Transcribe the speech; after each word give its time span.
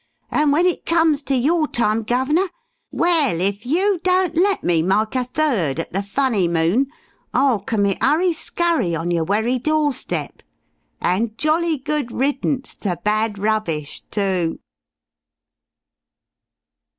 And 0.31 0.51
when 0.51 0.65
it 0.65 0.87
comes 0.87 1.21
to 1.25 1.35
your 1.35 1.67
time, 1.67 2.01
Guv'nor! 2.01 2.49
well, 2.91 3.39
if 3.39 3.67
yer 3.67 3.99
don't 3.99 4.35
let 4.35 4.63
me 4.63 4.81
myke 4.81 5.13
a 5.15 5.23
third 5.23 5.79
at 5.79 5.93
the 5.93 5.99
funnymoon, 6.01 6.87
I'll 7.35 7.59
commit 7.59 8.01
hurry 8.01 8.33
skurry 8.33 8.95
on 8.99 9.11
yer 9.11 9.23
wery 9.23 9.59
doorstep!... 9.59 10.41
An' 11.01 11.35
jolly 11.37 11.77
good 11.77 12.11
riddance 12.11 12.73
ter 12.73 12.95
bad 12.95 13.37
rubbish, 13.37 14.01
too!" 14.09 14.57